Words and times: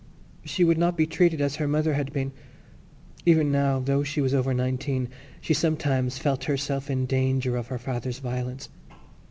She 0.43 0.63
would 0.63 0.79
not 0.79 0.97
be 0.97 1.05
treated 1.05 1.41
as 1.41 1.57
her 1.57 1.67
mother 1.67 1.93
had 1.93 2.11
been. 2.11 2.31
Even 3.23 3.51
now, 3.51 3.77
though 3.77 4.01
she 4.01 4.19
was 4.19 4.33
over 4.33 4.51
nineteen, 4.51 5.09
she 5.39 5.53
sometimes 5.53 6.17
felt 6.17 6.45
herself 6.45 6.89
in 6.89 7.05
danger 7.05 7.55
of 7.55 7.67
her 7.67 7.77
father's 7.77 8.17
violence. 8.17 8.69